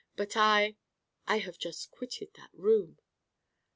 [0.15, 0.77] But I
[1.27, 2.97] _I have just Quitted that Room!